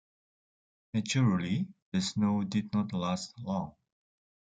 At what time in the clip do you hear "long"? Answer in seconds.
3.37-3.75